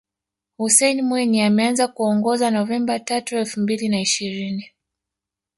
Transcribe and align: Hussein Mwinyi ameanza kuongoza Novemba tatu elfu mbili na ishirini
Hussein 0.57 1.01
Mwinyi 1.01 1.41
ameanza 1.41 1.87
kuongoza 1.87 2.51
Novemba 2.51 2.99
tatu 2.99 3.35
elfu 3.37 3.59
mbili 3.59 3.89
na 3.89 4.01
ishirini 4.01 4.71